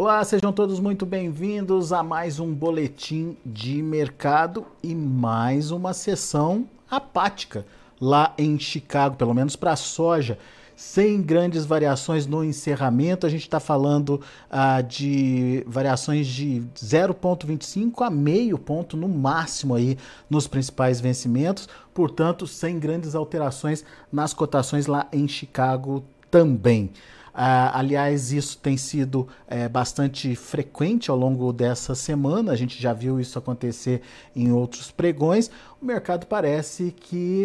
[0.00, 6.68] Olá, sejam todos muito bem-vindos a mais um boletim de mercado e mais uma sessão
[6.88, 7.66] apática
[8.00, 10.38] lá em Chicago, pelo menos para a soja
[10.76, 13.26] sem grandes variações no encerramento.
[13.26, 19.98] A gente está falando ah, de variações de 0,25 a meio ponto no máximo aí
[20.30, 26.92] nos principais vencimentos, portanto, sem grandes alterações nas cotações lá em Chicago também.
[27.38, 32.92] Uh, aliás, isso tem sido é, bastante frequente ao longo dessa semana, a gente já
[32.92, 34.02] viu isso acontecer
[34.34, 35.48] em outros pregões.
[35.80, 37.44] O mercado parece que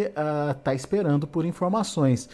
[0.58, 2.28] está uh, esperando por informações.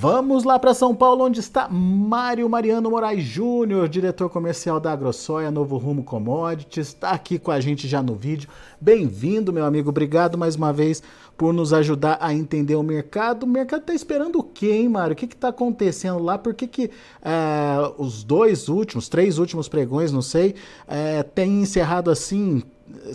[0.00, 5.50] Vamos lá para São Paulo, onde está Mário Mariano Moraes Júnior, diretor comercial da AgroSoia
[5.50, 8.48] Novo Rumo Commodities, está aqui com a gente já no vídeo.
[8.80, 9.90] Bem-vindo, meu amigo.
[9.90, 11.02] Obrigado mais uma vez
[11.36, 13.42] por nos ajudar a entender o mercado.
[13.42, 15.14] O mercado está esperando o quê, hein, Mário?
[15.14, 16.38] O que está acontecendo lá?
[16.38, 20.54] Por que, que é, os dois últimos, três últimos pregões, não sei,
[20.86, 22.62] é, têm encerrado assim,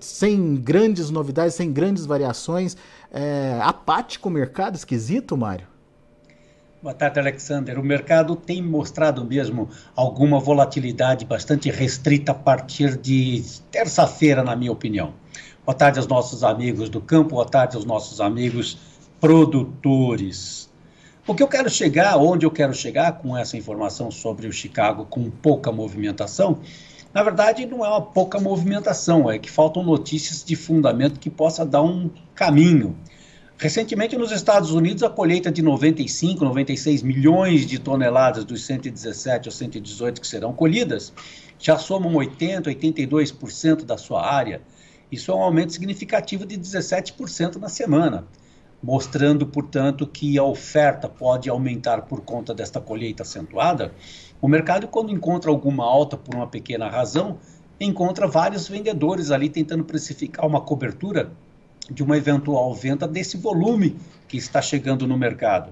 [0.02, 2.76] sem grandes novidades, sem grandes variações?
[3.10, 4.76] É, apático o mercado?
[4.76, 5.72] Esquisito, Mário?
[6.84, 7.80] Boa tarde, Alexander.
[7.80, 14.70] O mercado tem mostrado mesmo alguma volatilidade bastante restrita a partir de terça-feira, na minha
[14.70, 15.14] opinião.
[15.66, 18.78] Boa tarde aos nossos amigos do campo, boa tarde aos nossos amigos
[19.22, 20.70] produtores.
[21.26, 25.06] O que eu quero chegar, onde eu quero chegar com essa informação sobre o Chicago
[25.06, 26.60] com pouca movimentação,
[27.14, 31.66] na verdade não é uma pouca movimentação, é que faltam notícias de fundamento que possa
[31.66, 32.94] dar um caminho
[33.64, 39.54] Recentemente, nos Estados Unidos, a colheita de 95, 96 milhões de toneladas dos 117 ou
[39.54, 41.14] 118 que serão colhidas
[41.58, 44.62] já somam 80, 82% da sua área.
[45.10, 48.28] Isso é um aumento significativo de 17% na semana,
[48.84, 53.94] mostrando, portanto, que a oferta pode aumentar por conta desta colheita acentuada.
[54.42, 57.40] O mercado, quando encontra alguma alta por uma pequena razão,
[57.80, 61.32] encontra vários vendedores ali tentando precificar uma cobertura
[61.90, 63.96] de uma eventual venda desse volume
[64.28, 65.72] que está chegando no mercado.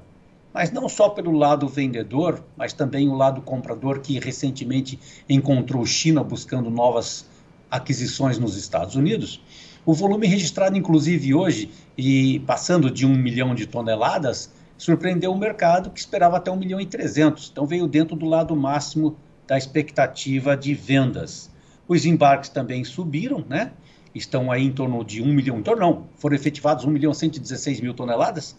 [0.54, 5.00] Mas não só pelo lado vendedor, mas também o lado comprador que recentemente
[5.30, 7.26] encontrou China buscando novas
[7.70, 9.42] aquisições nos Estados Unidos.
[9.86, 15.90] O volume registrado, inclusive, hoje, e passando de um milhão de toneladas, surpreendeu o mercado
[15.90, 17.50] que esperava até um milhão e trezentos.
[17.52, 19.16] Então veio dentro do lado máximo
[19.48, 21.50] da expectativa de vendas.
[21.88, 23.72] Os embarques também subiram, né?
[24.14, 27.94] Estão aí em torno de 1 milhão, em não, foram efetivados 1 milhão 116 mil
[27.94, 28.56] toneladas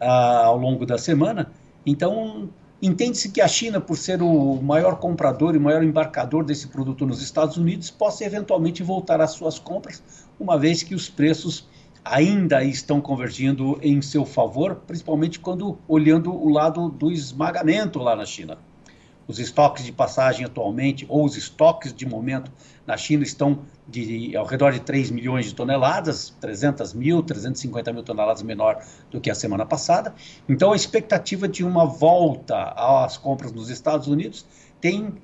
[0.00, 1.50] ah, ao longo da semana.
[1.84, 2.48] Então,
[2.80, 7.22] entende-se que a China, por ser o maior comprador e maior embarcador desse produto nos
[7.22, 10.02] Estados Unidos, possa eventualmente voltar às suas compras,
[10.38, 11.66] uma vez que os preços
[12.04, 18.26] ainda estão convergindo em seu favor, principalmente quando olhando o lado do esmagamento lá na
[18.26, 18.58] China.
[19.26, 22.50] Os estoques de passagem atualmente, ou os estoques de momento
[22.86, 28.02] na China estão de ao redor de 3 milhões de toneladas, 300 mil, 350 mil
[28.02, 30.14] toneladas menor do que a semana passada.
[30.48, 34.44] Então, a expectativa de uma volta às compras nos Estados Unidos
[34.80, 35.14] tem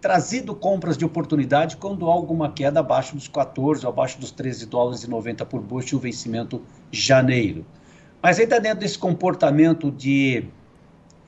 [0.00, 4.66] trazido compras de oportunidade quando há alguma queda abaixo dos 14 ou abaixo dos 13
[4.66, 7.66] dólares e 90 por bushel, vencimento janeiro.
[8.22, 10.44] Mas ainda dentro desse comportamento de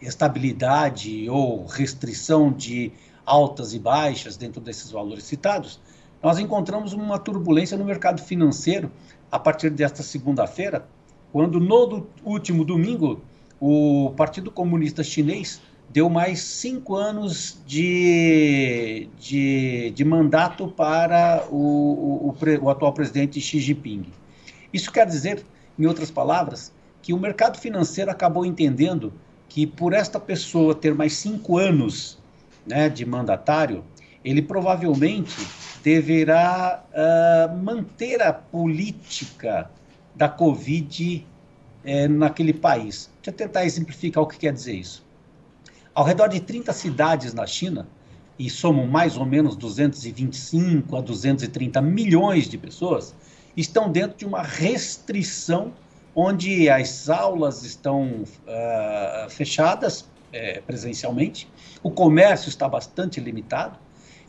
[0.00, 2.92] estabilidade ou restrição de
[3.24, 5.80] altas e baixas dentro desses valores citados,
[6.22, 8.90] nós encontramos uma turbulência no mercado financeiro
[9.30, 10.86] a partir desta segunda-feira,
[11.32, 13.22] quando no último domingo
[13.60, 22.36] o Partido Comunista Chinês deu mais cinco anos de, de, de mandato para o, o,
[22.62, 24.06] o, atual presidente Xi Jinping.
[24.72, 25.44] Isso quer dizer,
[25.78, 26.72] em outras palavras,
[27.02, 29.12] que o mercado financeiro acabou entendendo
[29.50, 32.16] que por esta pessoa ter mais cinco anos
[32.64, 33.84] né, de mandatário,
[34.24, 35.36] ele provavelmente
[35.82, 39.68] deverá uh, manter a política
[40.14, 41.26] da Covid
[41.84, 43.10] eh, naquele país.
[43.16, 45.04] Deixa eu tentar exemplificar o que quer dizer isso.
[45.94, 47.88] Ao redor de 30 cidades na China,
[48.38, 53.14] e somam mais ou menos 225 a 230 milhões de pessoas,
[53.56, 55.72] estão dentro de uma restrição
[56.14, 61.48] onde as aulas estão uh, fechadas é, presencialmente,
[61.82, 63.78] o comércio está bastante limitado.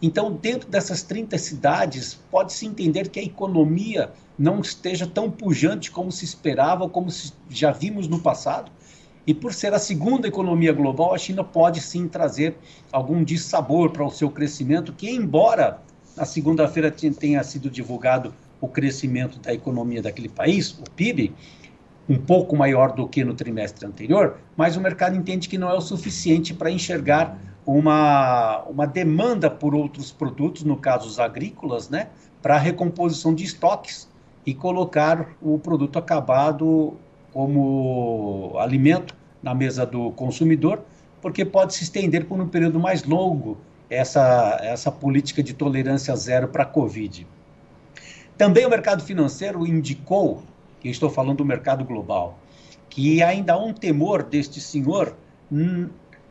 [0.02, 6.12] Então, dentro dessas 30 cidades, pode-se entender que a economia não esteja tão pujante como
[6.12, 7.10] se esperava, como
[7.50, 8.72] já vimos no passado.
[9.28, 12.58] E por ser a segunda economia global, a China pode sim trazer
[12.92, 15.80] algum dissabor para o seu crescimento, que, embora
[16.18, 21.34] na segunda-feira tenha sido divulgado o crescimento da economia daquele país, o PIB,
[22.10, 25.74] um pouco maior do que no trimestre anterior, mas o mercado entende que não é
[25.74, 32.08] o suficiente para enxergar uma, uma demanda por outros produtos, no caso os agrícolas, né,
[32.42, 34.10] para recomposição de estoques
[34.46, 36.96] e colocar o produto acabado
[37.32, 40.82] como alimento na mesa do consumidor,
[41.22, 43.58] porque pode se estender por um período mais longo
[43.90, 47.28] essa, essa política de tolerância zero para a Covid.
[48.38, 50.42] Também o mercado financeiro indicou,
[50.82, 52.40] que estou falando do mercado global,
[52.90, 55.16] que ainda há um temor deste senhor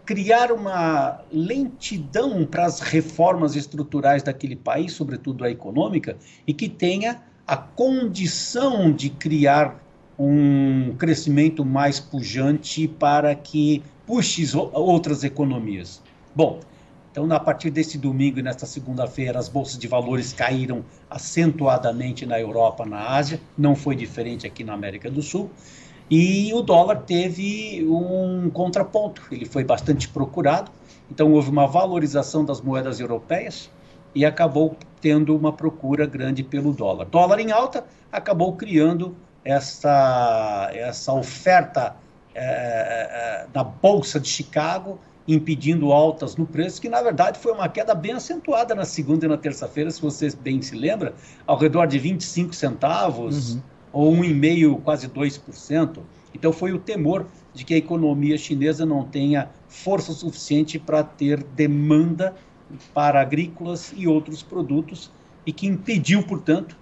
[0.05, 6.17] criar uma lentidão para as reformas estruturais daquele país, sobretudo a econômica,
[6.47, 9.81] e que tenha a condição de criar
[10.19, 16.03] um crescimento mais pujante para que puxe outras economias.
[16.35, 16.61] Bom,
[17.11, 22.39] então, a partir desse domingo e nesta segunda-feira, as bolsas de valores caíram acentuadamente na
[22.39, 25.51] Europa, na Ásia, não foi diferente aqui na América do Sul.
[26.09, 30.71] E o dólar teve um contraponto, ele foi bastante procurado,
[31.11, 33.71] então houve uma valorização das moedas europeias
[34.15, 37.06] e acabou tendo uma procura grande pelo dólar.
[37.06, 41.97] Dólar em alta acabou criando essa, essa oferta
[42.35, 44.99] é, é, Bolsa de Chicago,
[45.35, 49.29] impedindo altas no preço, que na verdade foi uma queda bem acentuada na segunda e
[49.29, 51.15] na terça-feira, se você bem se lembra,
[51.47, 53.55] ao redor de 25 centavos.
[53.55, 53.62] Uhum
[53.93, 55.99] ou 1,5%, quase 2%.
[56.35, 61.43] Então foi o temor de que a economia chinesa não tenha força suficiente para ter
[61.43, 62.35] demanda
[62.94, 65.11] para agrícolas e outros produtos
[65.44, 66.77] e que impediu, portanto,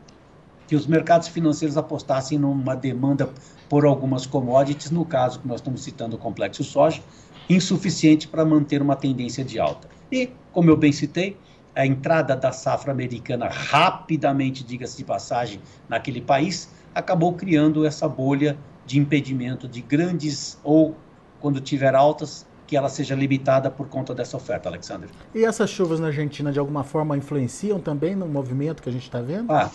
[0.67, 3.31] que os mercados financeiros apostassem numa demanda
[3.71, 7.03] por algumas commodities, no caso que nós estamos citando o complexo soja,
[7.49, 9.89] insuficiente para manter uma tendência de alta.
[10.11, 11.37] E, como eu bem citei,
[11.75, 18.59] a entrada da safra americana rapidamente, diga-se de passagem, naquele país, acabou criando essa bolha
[18.85, 20.97] de impedimento de grandes ou,
[21.41, 25.09] quando tiver altas, que ela seja limitada por conta dessa oferta, Alexander.
[25.35, 29.05] E essas chuvas na Argentina, de alguma forma, influenciam também no movimento que a gente
[29.05, 29.50] está vendo?
[29.50, 29.71] Ah,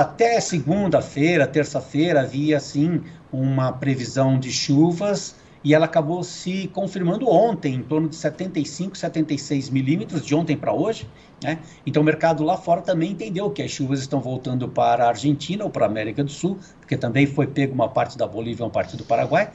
[0.00, 3.02] até segunda-feira, terça-feira, havia, sim,
[3.32, 5.34] uma previsão de chuvas
[5.64, 10.74] e ela acabou se confirmando ontem, em torno de 75, 76 milímetros, de ontem para
[10.74, 11.08] hoje.
[11.42, 11.58] Né?
[11.86, 15.64] Então o mercado lá fora também entendeu que as chuvas estão voltando para a Argentina
[15.64, 18.64] ou para a América do Sul, porque também foi pego uma parte da Bolívia e
[18.66, 19.50] uma parte do Paraguai.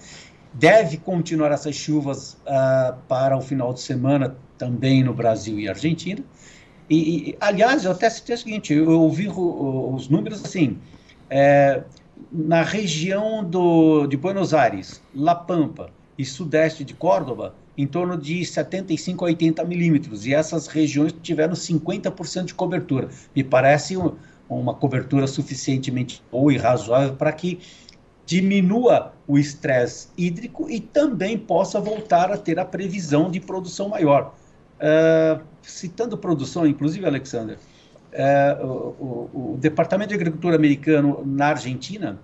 [0.51, 6.23] Deve continuar essas chuvas uh, para o final de semana também no Brasil e Argentina.
[6.89, 10.79] E, e aliás, eu até citei o seguinte: eu ouvi os números assim.
[11.29, 11.83] É,
[12.31, 18.45] na região do, de Buenos Aires, La Pampa, e sudeste de Córdoba, em torno de
[18.45, 20.25] 75 a 80 milímetros.
[20.25, 23.07] E essas regiões tiveram 50% de cobertura.
[23.33, 23.97] Me parece
[24.49, 27.61] uma cobertura suficientemente boa e razoável para que
[28.25, 34.35] diminua o estresse hídrico e também possa voltar a ter a previsão de produção maior.
[34.75, 37.57] Uh, citando produção, inclusive, Alexander,
[38.11, 42.19] uh, o, o, o Departamento de Agricultura americano na Argentina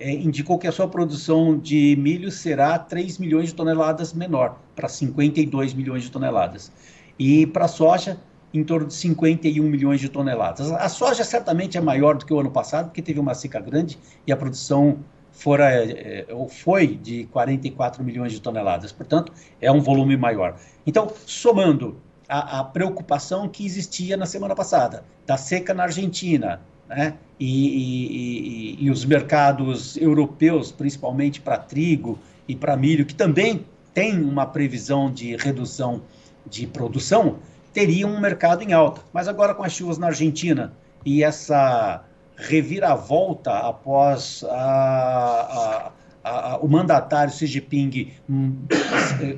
[0.00, 4.88] é, indicou que a sua produção de milho será 3 milhões de toneladas menor, para
[4.88, 6.72] 52 milhões de toneladas.
[7.18, 8.18] E para a soja,
[8.52, 10.72] em torno de 51 milhões de toneladas.
[10.72, 13.98] A soja certamente é maior do que o ano passado, porque teve uma seca grande
[14.26, 14.98] e a produção
[15.30, 18.90] fora, é, foi de 44 milhões de toneladas.
[18.90, 20.56] Portanto, é um volume maior.
[20.86, 27.14] Então, somando a, a preocupação que existia na semana passada, da seca na Argentina, né?
[27.38, 34.20] E, e, e, os mercados europeus, principalmente para trigo e para milho, que também tem
[34.20, 36.02] uma previsão de redução
[36.44, 37.36] de produção,
[37.72, 39.00] teriam um mercado em alta.
[39.12, 40.72] Mas agora com as chuvas na Argentina
[41.06, 42.04] e essa
[42.36, 45.92] reviravolta após a,
[46.24, 48.56] a, a, o mandatário Xi Jinping hum,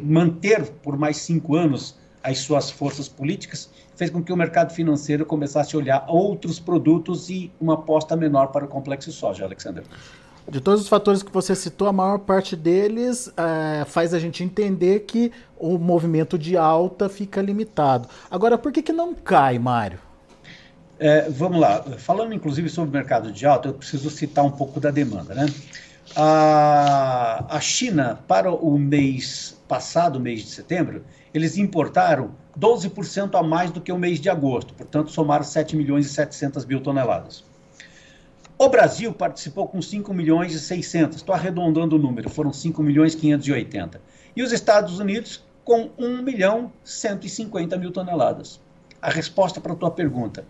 [0.03, 5.25] manter por mais cinco anos as suas forças políticas, fez com que o mercado financeiro
[5.27, 9.85] começasse a olhar outros produtos e uma aposta menor para o complexo soja, Alexander.
[10.49, 14.43] De todos os fatores que você citou, a maior parte deles é, faz a gente
[14.43, 18.09] entender que o movimento de alta fica limitado.
[18.31, 20.01] Agora, por que, que não cai, Mário?
[20.99, 24.79] É, vamos lá, falando inclusive sobre o mercado de alta, eu preciso citar um pouco
[24.81, 25.35] da demanda.
[25.35, 25.47] Né?
[26.17, 33.71] A, a China, para o mês passado, mês de setembro, eles importaram 12% a mais
[33.71, 37.45] do que o mês de agosto, portanto, somaram 7 milhões e 700 mil toneladas.
[38.59, 43.15] O Brasil participou com 5 milhões e 600, estou arredondando o número, foram 5 milhões
[43.15, 44.01] e 580.
[44.37, 48.61] E os Estados Unidos com 1 milhão 150 mil toneladas.
[49.01, 50.45] A resposta para a tua pergunta,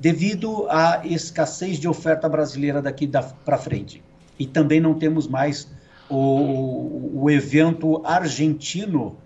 [0.00, 3.10] devido à escassez de oferta brasileira daqui
[3.44, 4.02] para frente,
[4.38, 5.68] e também não temos mais
[6.08, 9.16] o, o evento argentino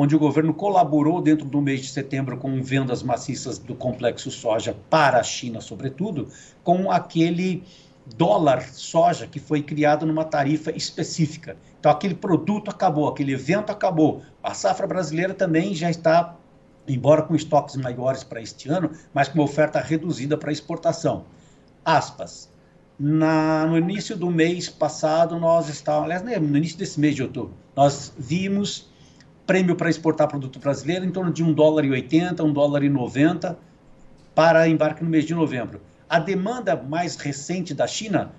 [0.00, 4.76] onde o governo colaborou dentro do mês de setembro com vendas maciças do complexo soja
[4.88, 6.28] para a China, sobretudo,
[6.62, 7.64] com aquele
[8.16, 11.56] dólar soja que foi criado numa tarifa específica.
[11.80, 14.22] Então, aquele produto acabou, aquele evento acabou.
[14.40, 16.36] A safra brasileira também já está,
[16.86, 21.24] embora com estoques maiores para este ano, mas com uma oferta reduzida para exportação.
[21.84, 22.48] Aspas.
[22.96, 27.22] Na, no início do mês passado, nós estávamos, aliás, né, no início desse mês de
[27.24, 28.87] outubro, nós vimos
[29.48, 32.90] prêmio para exportar produto brasileiro em torno de 1 dólar e 80, 1 dólar e
[32.90, 33.58] 90
[34.34, 35.80] para embarque no mês de novembro.
[36.06, 38.30] A demanda mais recente da China,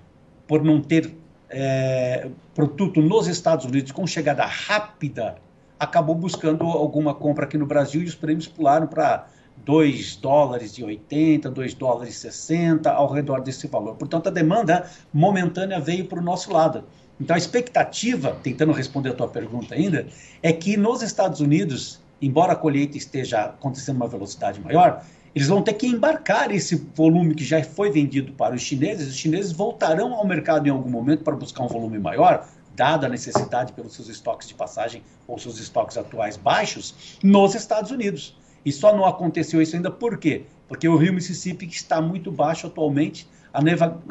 [0.46, 1.12] por não ter
[1.50, 5.34] é, produto nos Estados Unidos com chegada rápida,
[5.80, 9.26] acabou buscando alguma compra aqui no Brasil e os prêmios pularam para
[9.64, 13.96] 2 dólares e 80, 2 dólares e 60, ao redor desse valor.
[13.96, 16.84] Portanto, a demanda momentânea veio para o nosso lado.
[17.20, 20.06] Então, a expectativa, tentando responder a tua pergunta ainda,
[20.42, 25.62] é que nos Estados Unidos, embora a colheita esteja acontecendo uma velocidade maior, eles vão
[25.62, 29.08] ter que embarcar esse volume que já foi vendido para os chineses.
[29.08, 33.10] Os chineses voltarão ao mercado em algum momento para buscar um volume maior, dada a
[33.10, 38.36] necessidade pelos seus estoques de passagem ou seus estoques atuais baixos, nos Estados Unidos.
[38.64, 40.44] E só não aconteceu isso ainda por quê?
[40.66, 43.60] Porque o rio Mississippi está muito baixo atualmente, a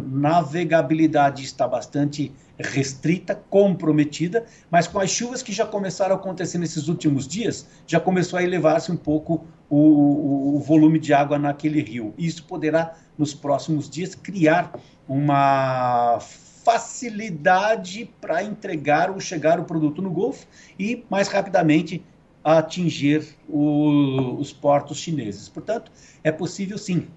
[0.02, 6.88] navegabilidade está bastante restrita, comprometida, mas com as chuvas que já começaram a acontecer nesses
[6.90, 11.82] últimos dias, já começou a elevar-se um pouco o, o, o, volume de água naquele
[11.82, 12.14] rio.
[12.18, 14.74] Isso poderá, nos próximos dias, criar
[15.08, 20.46] uma facilidade para entregar ou chegar o produto no Golfo
[20.78, 22.04] e, mais rapidamente,
[22.44, 25.48] atingir o, os portos chineses.
[25.48, 25.92] Portanto,
[26.24, 27.08] é possível sim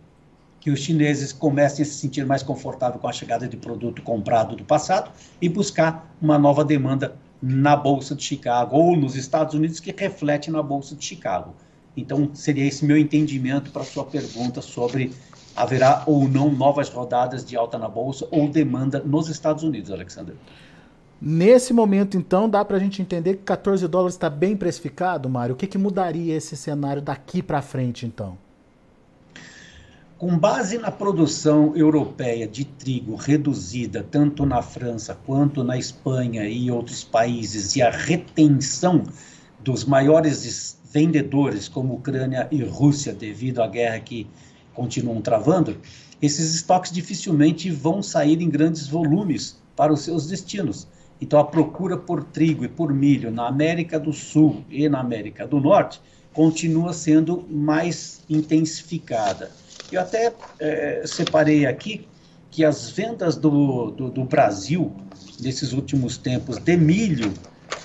[0.63, 4.55] que os chineses comecem a se sentir mais confortável com a chegada de produto comprado
[4.55, 9.81] do passado e buscar uma nova demanda na Bolsa de Chicago ou nos Estados Unidos
[9.81, 11.53] que reflete na Bolsa de Chicago.
[11.97, 15.13] Então, seria esse meu entendimento para sua pergunta sobre
[15.57, 20.37] haverá ou não novas rodadas de alta na Bolsa ou demanda nos Estados Unidos, Alexander.
[21.21, 25.57] Nesse momento, então, dá para a gente entender que 14 dólares está bem precificado, Mário?
[25.57, 28.39] O que, que mudaria esse cenário daqui para frente, então?
[30.23, 36.71] Com base na produção europeia de trigo reduzida, tanto na França quanto na Espanha e
[36.71, 39.03] outros países, e a retenção
[39.59, 44.29] dos maiores vendedores, como Ucrânia e Rússia, devido à guerra que
[44.73, 45.77] continuam travando,
[46.23, 50.87] esses estoques dificilmente vão sair em grandes volumes para os seus destinos.
[51.21, 55.49] Então, a procura por trigo e por milho na América do Sul e na América
[55.49, 56.01] do Norte
[56.33, 59.51] continua sendo mais intensificada.
[59.93, 62.09] Eu até é, separei aqui
[62.51, 64.91] que as vendas do, do, do, Brasil
[65.39, 67.33] nesses últimos tempos de milho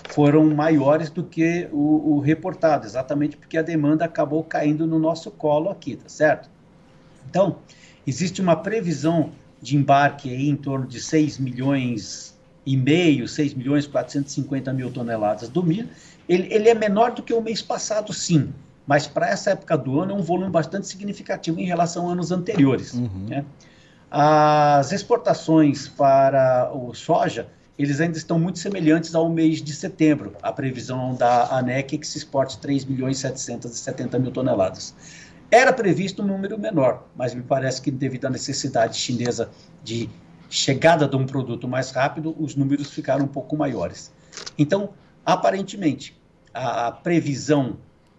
[0.09, 5.29] foram maiores do que o, o, reportado, exatamente porque a demanda acabou caindo no nosso
[5.31, 6.49] colo aqui, tá certo?
[7.29, 7.57] Então,
[8.05, 13.85] existe uma previsão de embarque aí em torno de 6 milhões e meio, 6 milhões
[13.85, 15.89] e 450 mil toneladas do milho.
[16.27, 18.53] Ele, ele é menor do que o mês passado, sim,
[18.87, 22.31] mas para essa época do ano é um volume bastante significativo em relação a anos
[22.31, 22.93] anteriores.
[22.93, 23.27] Uhum.
[23.27, 23.45] Né?
[24.09, 30.51] As exportações para o soja, eles ainda estão muito semelhantes ao mês de setembro, a
[30.53, 34.95] previsão da ANEC é que se exporte 3 milhões e 770 mil toneladas.
[35.51, 39.49] Era previsto um número menor, mas me parece que devido à necessidade chinesa
[39.83, 40.09] de
[40.49, 44.13] chegada de um produto mais rápido, os números ficaram um pouco maiores.
[44.57, 44.89] Então,
[45.25, 46.17] aparentemente,
[46.53, 47.77] a previsão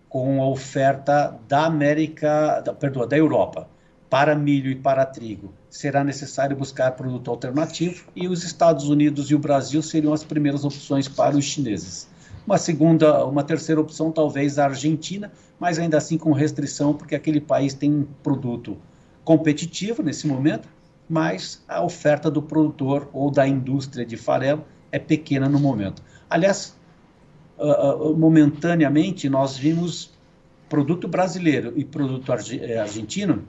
[0.09, 3.69] com a oferta da América, da, perdão, da Europa
[4.09, 5.53] para milho e para trigo.
[5.69, 10.65] Será necessário buscar produto alternativo e os Estados Unidos e o Brasil seriam as primeiras
[10.65, 12.09] opções para os chineses.
[12.47, 17.41] Uma segunda, uma terceira opção talvez a Argentina, mas ainda assim com restrição, porque aquele
[17.41, 18.79] país tem um produto
[19.23, 20.67] competitivo nesse momento,
[21.07, 26.03] mas a oferta do produtor ou da indústria de farelo é pequena no momento.
[26.31, 26.75] Aliás,
[27.59, 30.11] uh, momentaneamente, nós vimos
[30.69, 33.45] produto brasileiro e produto eh, argentino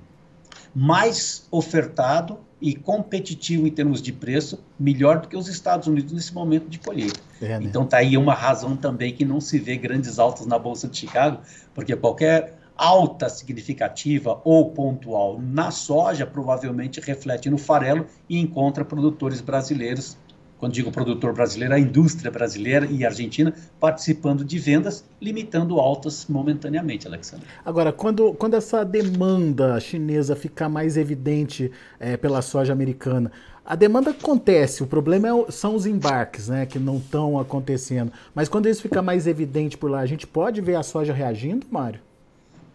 [0.74, 6.34] mais ofertado e competitivo em termos de preço, melhor do que os Estados Unidos nesse
[6.34, 7.20] momento de colheita.
[7.42, 7.60] É, né?
[7.62, 10.98] Então tá aí uma razão também que não se vê grandes altas na Bolsa de
[10.98, 11.40] Chicago,
[11.74, 19.42] porque qualquer alta significativa ou pontual na soja provavelmente reflete no farelo e encontra produtores
[19.42, 20.18] brasileiros
[20.60, 27.08] quando digo produtor brasileiro, a indústria brasileira e argentina participando de vendas, limitando altas momentaneamente,
[27.08, 27.48] Alexandre.
[27.66, 33.32] Agora, quando, quando essa demanda chinesa ficar mais evidente é, pela soja americana,
[33.66, 38.12] a demanda acontece, o problema é, são os embarques, né, que não estão acontecendo.
[38.36, 41.66] Mas quando isso ficar mais evidente por lá, a gente pode ver a soja reagindo,
[41.72, 42.02] Mário?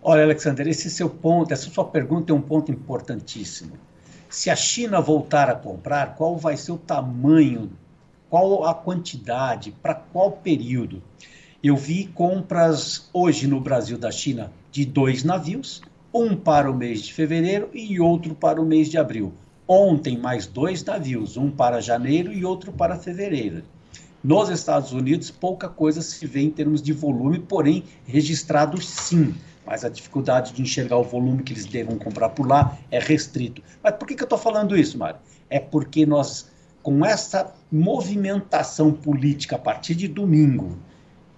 [0.02, 3.72] Olha, Alexander, esse seu ponto, essa sua pergunta é um ponto importantíssimo.
[4.34, 7.70] Se a China voltar a comprar, qual vai ser o tamanho,
[8.28, 11.00] qual a quantidade, para qual período?
[11.62, 17.02] Eu vi compras hoje no Brasil da China de dois navios, um para o mês
[17.02, 19.32] de fevereiro e outro para o mês de abril.
[19.68, 23.62] Ontem, mais dois navios, um para janeiro e outro para fevereiro.
[24.22, 29.32] Nos Estados Unidos, pouca coisa se vê em termos de volume, porém, registrado sim
[29.66, 33.62] mas a dificuldade de enxergar o volume que eles devam comprar por lá é restrito.
[33.83, 35.18] Mas por que, que eu estou falando isso, Mário?
[35.49, 36.50] É porque nós,
[36.83, 40.78] com essa movimentação política a partir de domingo,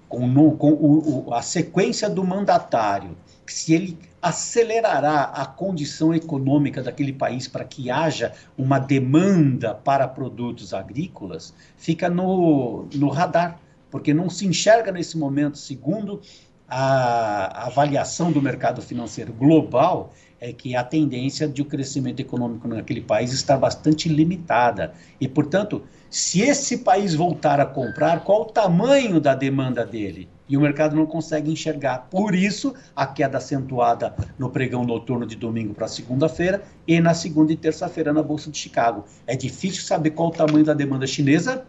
[0.09, 3.17] com, no, com o, o, a sequência do mandatário,
[3.47, 10.75] se ele acelerará a condição econômica daquele país para que haja uma demanda para produtos
[10.75, 16.21] agrícolas, fica no, no radar, porque não se enxerga nesse momento, segundo
[16.69, 23.01] a avaliação do mercado financeiro global é que a tendência de o crescimento econômico naquele
[23.01, 24.93] país está bastante limitada.
[25.21, 30.29] E, portanto, se esse país voltar a comprar, qual o tamanho da demanda dele?
[30.49, 32.07] E o mercado não consegue enxergar.
[32.11, 37.53] Por isso, a queda acentuada no pregão noturno de domingo para segunda-feira e na segunda
[37.53, 39.05] e terça-feira na Bolsa de Chicago.
[39.27, 41.67] É difícil saber qual o tamanho da demanda chinesa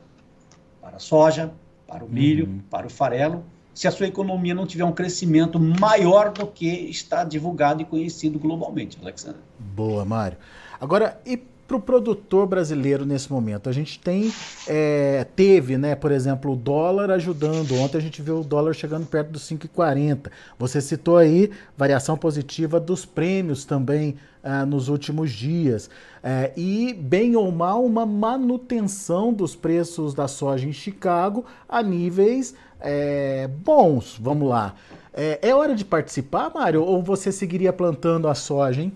[0.81, 1.51] para a soja,
[1.87, 2.59] para o milho, uhum.
[2.69, 3.43] para o farelo
[3.77, 8.39] se a sua economia não tiver um crescimento maior do que está divulgado e conhecido
[8.39, 9.39] globalmente, Alexandre.
[9.59, 10.35] Boa, Mário.
[10.81, 13.67] Agora, e para o produtor brasileiro nesse momento?
[13.69, 14.31] A gente tem,
[14.65, 17.75] é, teve, né, por exemplo, o dólar ajudando.
[17.75, 20.31] Ontem a gente viu o dólar chegando perto dos 5,40.
[20.57, 25.89] Você citou aí variação positiva dos prêmios também ah, nos últimos dias.
[26.23, 32.55] É, e, bem ou mal, uma manutenção dos preços da soja em Chicago a níveis
[32.79, 34.17] é, bons.
[34.21, 34.73] Vamos lá.
[35.13, 36.83] É, é hora de participar, Mário?
[36.83, 38.93] Ou você seguiria plantando a soja, hein?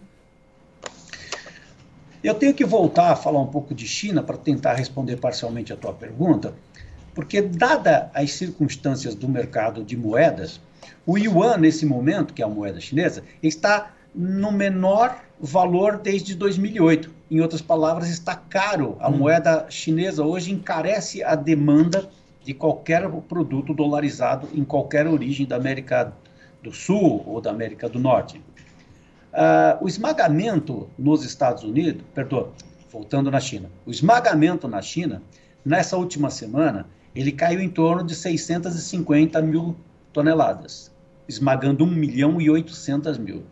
[2.24, 5.76] Eu tenho que voltar a falar um pouco de China para tentar responder parcialmente a
[5.76, 6.54] tua pergunta,
[7.16, 10.62] porque, dada as circunstâncias do mercado de moedas,
[11.06, 17.12] o yuan, nesse momento, que é a moeda chinesa, está no menor valor desde 2008.
[17.30, 18.98] Em outras palavras, está caro.
[19.00, 19.18] A hum.
[19.18, 22.10] moeda chinesa hoje encarece a demanda
[22.44, 26.14] de qualquer produto dolarizado em qualquer origem da América
[26.62, 28.42] do Sul ou da América do Norte.
[29.32, 32.52] Uh, o esmagamento nos Estados Unidos, perdão,
[32.92, 35.24] voltando na China, o esmagamento na China,
[35.64, 39.76] nessa última semana, ele caiu em torno de 650 mil
[40.12, 40.92] toneladas,
[41.30, 43.44] esmagando 1 milhão e 800 mil.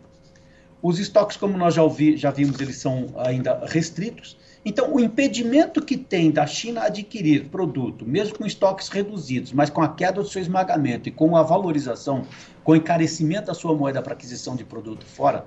[0.81, 4.37] Os estoques, como nós já, ouvi, já vimos, eles são ainda restritos.
[4.63, 9.81] Então, o impedimento que tem da China adquirir produto, mesmo com estoques reduzidos, mas com
[9.81, 12.23] a queda do seu esmagamento e com a valorização,
[12.63, 15.45] com o encarecimento da sua moeda para aquisição de produto fora,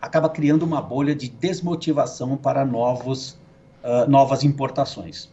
[0.00, 3.38] acaba criando uma bolha de desmotivação para novos,
[3.82, 5.30] uh, novas importações.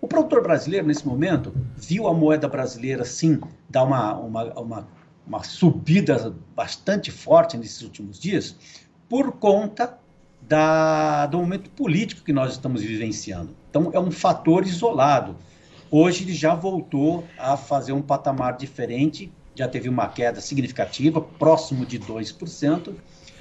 [0.00, 4.88] O produtor brasileiro, nesse momento, viu a moeda brasileira, sim, dar uma, uma, uma,
[5.26, 8.54] uma subida bastante forte nesses últimos dias,
[9.08, 9.98] por conta
[10.40, 13.56] da, do momento político que nós estamos vivenciando.
[13.68, 15.36] Então, é um fator isolado.
[15.90, 21.84] Hoje ele já voltou a fazer um patamar diferente, já teve uma queda significativa, próximo
[21.84, 22.94] de 2%,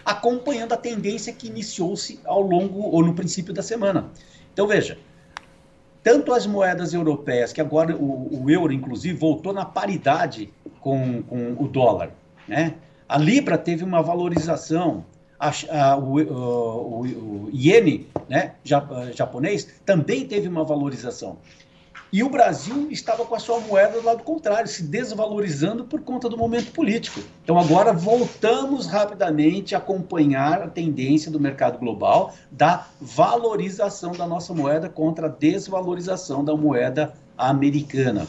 [0.08, 4.10] acompanhando a tendência que iniciou-se ao longo ou no princípio da semana.
[4.54, 4.98] Então veja,
[6.02, 11.58] tanto as moedas europeias, que agora o, o euro, inclusive, voltou na paridade com, com
[11.60, 12.12] o dólar,
[12.48, 12.76] né?
[13.10, 15.06] A Libra teve uma valorização,
[15.38, 18.56] a, a, o, o, o, iene né,
[19.14, 21.38] japonês também teve uma valorização.
[22.12, 26.30] E o Brasil estava com a sua moeda do lado contrário, se desvalorizando por conta
[26.30, 27.20] do momento político.
[27.44, 34.54] Então agora voltamos rapidamente a acompanhar a tendência do mercado global da valorização da nossa
[34.54, 38.26] moeda contra a desvalorização da moeda americana.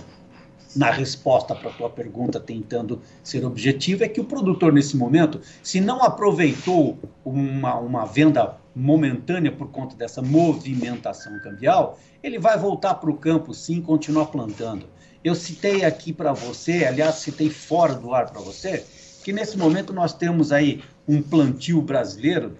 [0.76, 5.40] Na resposta para a tua pergunta, tentando ser objetivo, é que o produtor, nesse momento,
[5.62, 12.94] se não aproveitou uma, uma venda momentânea por conta dessa movimentação cambial, ele vai voltar
[12.94, 14.86] para o campo sim, continuar plantando.
[15.24, 18.84] Eu citei aqui para você, aliás, citei fora do ar para você,
[19.24, 22.56] que nesse momento nós temos aí um plantio brasileiro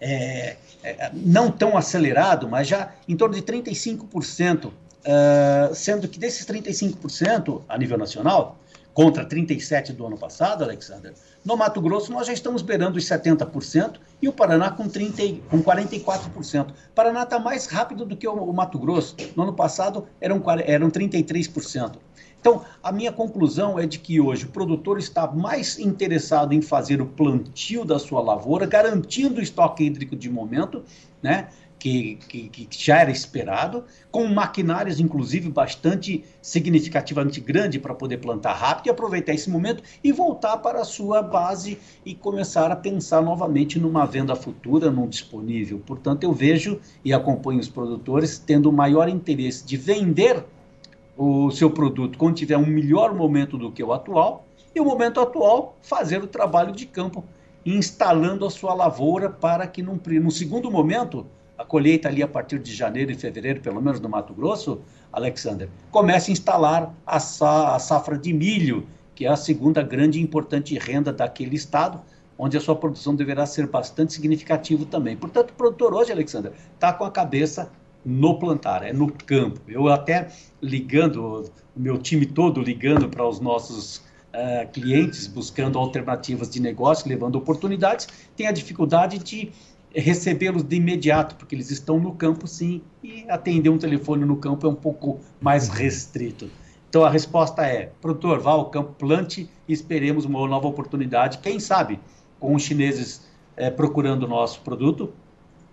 [0.00, 4.70] é, é, não tão acelerado, mas já em torno de 35%,
[5.06, 8.58] uh, sendo que desses 35% a nível nacional,
[8.92, 11.12] contra 37% do ano passado, Alexander,
[11.44, 15.62] no Mato Grosso nós já estamos beirando os 70% e o Paraná com, 30, com
[15.62, 16.70] 44%.
[16.70, 19.14] O Paraná está mais rápido do que o, o, Mato Grosso.
[19.36, 21.96] No ano passado eram, eram 33%.
[22.40, 27.02] Então, a minha conclusão é de que hoje o produtor está mais interessado em fazer
[27.02, 30.84] o plantio da sua lavoura, garantindo o estoque hídrico de momento,
[31.22, 31.48] né?
[31.78, 38.54] Que, que, que, já era esperado, com maquinários, inclusive, bastante significativamente grande para poder plantar
[38.54, 43.22] rápido e aproveitar esse momento e voltar para a sua base e começar a pensar
[43.22, 45.80] novamente numa venda futura, num disponível.
[45.86, 50.44] Portanto, eu vejo e acompanho os produtores tendo maior interesse de vender
[51.16, 55.20] o seu produto quando tiver um melhor momento do que o atual, e o momento
[55.20, 57.24] atual fazer o trabalho de campo,
[57.64, 61.26] instalando a sua lavoura para que num, no segundo momento,
[61.58, 64.80] a colheita ali a partir de janeiro e fevereiro, pelo menos no Mato Grosso,
[65.12, 70.18] Alexander, comece a instalar a, sa a safra de milho, que é a segunda grande
[70.18, 72.00] e importante renda daquele estado,
[72.38, 75.16] onde a sua produção deverá ser bastante significativa também.
[75.16, 77.70] Portanto, o produtor hoje, Alexander, está com a cabeça
[78.04, 79.60] no plantar, é no campo.
[79.66, 80.28] Eu até
[80.62, 87.08] ligando, o meu time todo ligando para os nossos uh, clientes, buscando alternativas de negócio,
[87.08, 89.50] levando oportunidades, tem a dificuldade de
[90.00, 94.66] recebê-los de imediato, porque eles estão no campo sim, e atender um telefone no campo
[94.66, 96.50] é um pouco mais restrito.
[96.88, 101.38] Então a resposta é: produtor, vá ao campo, plante e esperemos uma nova oportunidade.
[101.38, 101.98] Quem sabe
[102.38, 105.12] com os chineses é, procurando o nosso produto,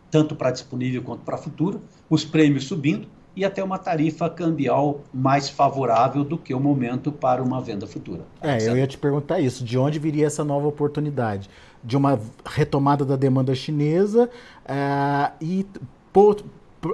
[0.09, 5.49] tanto para disponível quanto para futuro, os prêmios subindo e até uma tarifa cambial mais
[5.49, 8.21] favorável do que o momento para uma venda futura.
[8.41, 11.49] É, eu ia te perguntar isso, de onde viria essa nova oportunidade?
[11.83, 14.29] De uma retomada da demanda chinesa
[14.65, 15.65] uh, e,
[16.11, 16.43] por,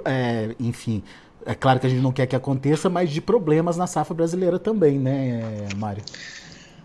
[0.04, 1.02] é, enfim,
[1.44, 4.58] é claro que a gente não quer que aconteça, mas de problemas na safra brasileira
[4.58, 6.02] também, né, Mário?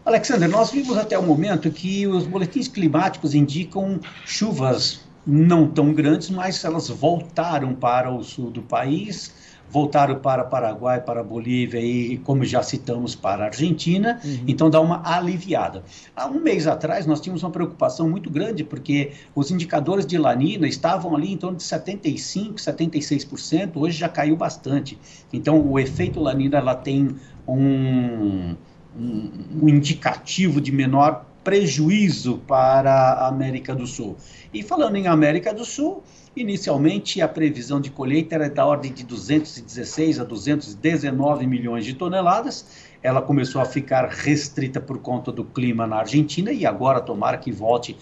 [0.06, 6.30] Alexander, nós vimos até o momento que os boletins climáticos indicam chuvas não tão grandes,
[6.30, 9.34] mas elas voltaram para o sul do país,
[9.76, 14.46] voltaram para Paraguai, para Bolívia e, como já citamos, para a Argentina, uhum.
[14.48, 15.84] então dá uma aliviada.
[16.16, 20.66] Há um mês atrás nós tínhamos uma preocupação muito grande, porque os indicadores de lanina
[20.66, 24.98] estavam ali em torno de 75%, 76%, hoje já caiu bastante.
[25.34, 27.14] Então o efeito lanina ela tem
[27.46, 28.56] um,
[28.98, 34.18] um, um indicativo de menor prejuízo para a América do Sul.
[34.52, 36.04] E falando em América do Sul,
[36.36, 42.66] inicialmente a previsão de colheita era da ordem de 216 a 219 milhões de toneladas.
[43.04, 47.52] Ela começou a ficar restrita por conta do clima na Argentina e agora tomara que
[47.52, 47.96] volte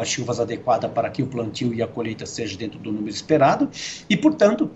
[0.00, 3.68] as chuvas adequadas para que o plantio e a colheita seja dentro do número esperado.
[4.08, 4.70] E, portanto,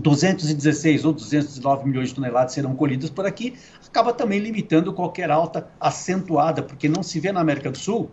[0.00, 3.54] 216 ou 209 milhões de toneladas serão colhidas por aqui,
[3.86, 8.10] acaba também limitando qualquer alta acentuada, porque não se vê na América do Sul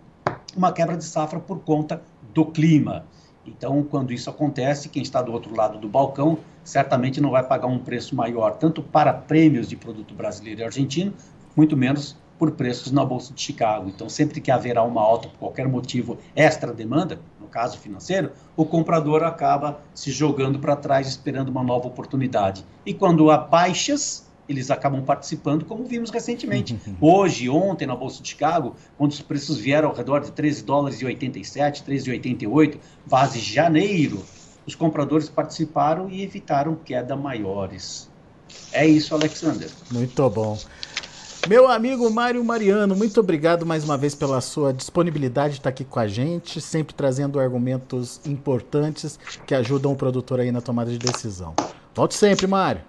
[0.55, 2.01] uma quebra de safra por conta
[2.33, 3.05] do clima.
[3.45, 7.67] Então, quando isso acontece, quem está do outro lado do balcão certamente não vai pagar
[7.67, 11.13] um preço maior, tanto para prêmios de produto brasileiro e argentino,
[11.55, 13.87] muito menos por preços na Bolsa de Chicago.
[13.87, 18.65] Então, sempre que haverá uma alta por qualquer motivo extra demanda, no caso financeiro, o
[18.65, 22.65] comprador acaba se jogando para trás esperando uma nova oportunidade.
[22.85, 26.77] E quando há baixas, eles acabam participando, como vimos recentemente.
[26.99, 30.99] Hoje, ontem, na Bolsa de Chicago, quando os preços vieram ao redor de 13 dólares
[30.99, 34.21] e 87, 13,88, base janeiro,
[34.67, 38.11] os compradores participaram e evitaram queda maiores.
[38.73, 39.69] É isso, Alexander.
[39.89, 40.57] Muito bom.
[41.45, 45.83] Meu amigo Mário Mariano, muito obrigado mais uma vez pela sua disponibilidade de estar aqui
[45.83, 50.97] com a gente, sempre trazendo argumentos importantes que ajudam o produtor aí na tomada de
[50.97, 51.53] decisão.
[51.93, 52.81] Volte sempre, Mário.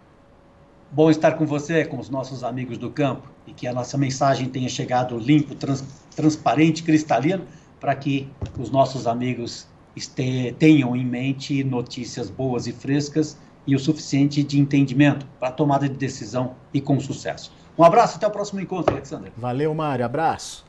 [0.92, 4.48] Bom estar com você, com os nossos amigos do campo, e que a nossa mensagem
[4.48, 5.82] tenha chegado limpo, trans,
[6.14, 7.44] transparente, cristalino,
[7.80, 13.36] para que os nossos amigos este, tenham em mente notícias boas e frescas
[13.66, 17.52] e o suficiente de entendimento para tomada de decisão e com sucesso.
[17.76, 19.32] Um abraço, até o próximo encontro, Alexander.
[19.36, 20.64] Valeu, Mário, abraço.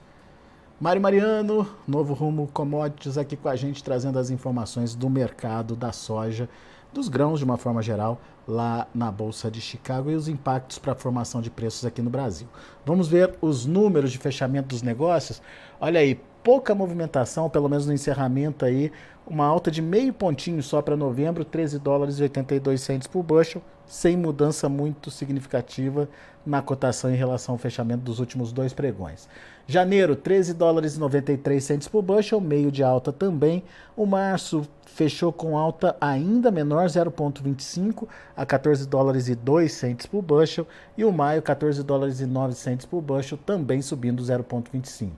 [0.79, 5.91] Mário Mariano, Novo Rumo Commodities, aqui com a gente trazendo as informações do mercado da
[5.91, 6.49] soja,
[6.91, 10.91] dos grãos de uma forma geral, lá na Bolsa de Chicago e os impactos para
[10.91, 12.47] a formação de preços aqui no Brasil.
[12.85, 15.41] Vamos ver os números de fechamento dos negócios.
[15.79, 18.91] Olha aí, pouca movimentação, pelo menos no encerramento aí,
[19.27, 23.61] uma alta de meio pontinho só para novembro, 13 dólares e 82 centos por bushel,
[23.85, 26.07] sem mudança muito significativa
[26.45, 29.27] na cotação em relação ao fechamento dos últimos dois pregões.
[29.67, 33.63] Janeiro, 13 dólares e 93 centos por bushel, meio de alta também.
[33.97, 38.07] O março fechou com alta ainda menor, 0,25
[38.37, 40.67] a 14 dólares e 2 centos por bushel.
[40.95, 45.09] E o maio, 14 dólares e 9 centos por bushel, também subindo 0,25.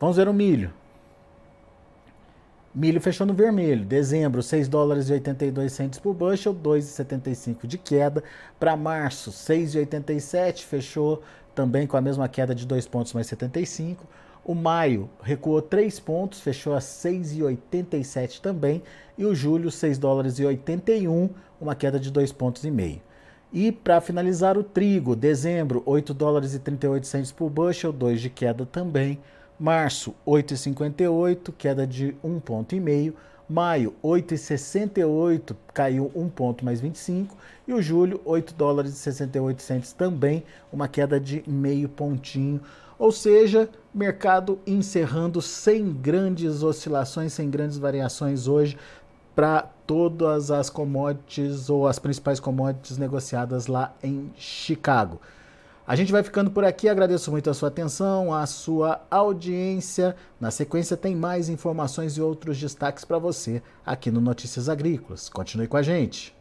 [0.00, 0.72] Vamos ver o milho.
[2.76, 3.86] Milho fechou no vermelho.
[3.86, 8.22] Dezembro, 6 dólares e 82 centos por bushel, 2,75 de queda.
[8.60, 11.22] Para março, 6,87, fechou
[11.54, 14.06] também com a mesma queda de 2 pontos mais 75.
[14.44, 18.82] O maio recuou 3 pontos, fechou a 6,87 também.
[19.16, 23.00] E o julho, 6 dólares e 81, uma queda de 2 pontos e meio.
[23.50, 28.28] E para finalizar o trigo, dezembro, 8 dólares e 38 centos por bushel, 2 de
[28.28, 29.18] queda também.
[29.58, 32.76] Março, 8,58, queda de 1,5 ponto.
[33.48, 37.36] Maio, 8,68, caiu 1 ponto mais 25.
[37.66, 40.42] E o julho, 8 dólares e 68 centos também,
[40.72, 42.60] uma queda de meio pontinho.
[42.98, 48.76] Ou seja, mercado encerrando sem grandes oscilações, sem grandes variações hoje
[49.34, 55.20] para todas as commodities ou as principais commodities negociadas lá em Chicago.
[55.88, 60.16] A gente vai ficando por aqui, agradeço muito a sua atenção, a sua audiência.
[60.40, 65.28] Na sequência tem mais informações e outros destaques para você aqui no Notícias Agrícolas.
[65.28, 66.34] Continue com a gente.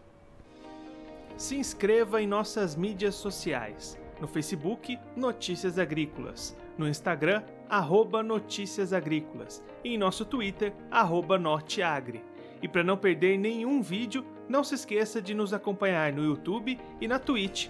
[1.38, 3.96] Se inscreva em nossas mídias sociais.
[4.20, 6.58] No Facebook, Notícias Agrícolas.
[6.76, 9.62] No Instagram, arroba Notícias Agrícolas.
[9.84, 12.24] E em nosso Twitter, arroba Norteagri.
[12.64, 17.08] E para não perder nenhum vídeo, não se esqueça de nos acompanhar no YouTube e
[17.08, 17.70] na Twitch